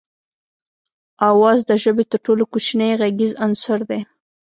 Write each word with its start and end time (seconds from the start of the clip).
آواز 1.29 1.57
د 1.69 1.71
ژبې 1.83 2.03
تر 2.11 2.19
ټولو 2.25 2.43
کوچنی 2.51 2.89
غږیز 3.01 3.31
عنصر 3.45 3.79
دی 3.89 3.99